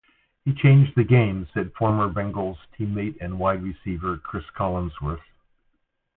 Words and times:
"He 0.45 0.51
changed 0.53 0.95
the 0.95 1.03
game," 1.03 1.47
said 1.53 1.73
former 1.75 2.11
Bengals 2.11 2.57
teammate 2.75 3.17
and 3.21 3.37
wide 3.37 3.61
receiver 3.61 4.17
Cris 4.17 4.45
Collinsworth. 4.57 5.21